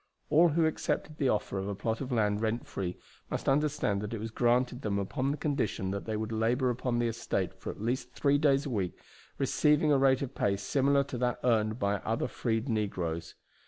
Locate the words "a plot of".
1.67-2.11